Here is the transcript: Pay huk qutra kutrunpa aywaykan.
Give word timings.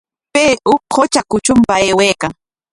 Pay 0.33 0.51
huk 0.67 0.81
qutra 0.93 1.21
kutrunpa 1.29 1.73
aywaykan. 1.79 2.31